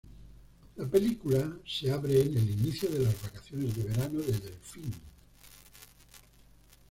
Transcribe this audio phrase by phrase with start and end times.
[0.77, 4.95] La película se abre en el inicio de las vacaciones de verano de Delphine.